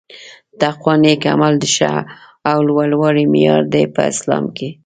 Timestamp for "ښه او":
1.75-2.57